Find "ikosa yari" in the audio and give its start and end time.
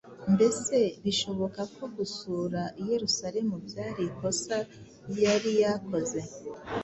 4.09-5.51